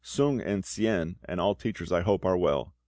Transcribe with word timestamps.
Sung 0.03 0.41
and 0.41 0.63
Tsien, 0.63 1.17
and 1.25 1.39
all 1.39 1.53
teachers 1.53 1.91
I 1.91 2.01
hope 2.01 2.25
are 2.25 2.35
well. 2.35 2.73